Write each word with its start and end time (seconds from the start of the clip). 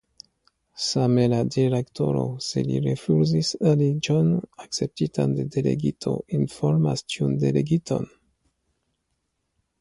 Same 0.83 1.25
la 1.33 1.41
Direktoro, 1.55 2.23
se 2.45 2.63
li 2.69 2.79
rifuzis 2.85 3.51
aliĝon 3.73 4.31
akceptitan 4.65 5.37
de 5.41 5.47
Delegito, 5.57 6.15
informas 6.39 7.05
tiun 7.15 7.37
Delegiton. 7.45 8.11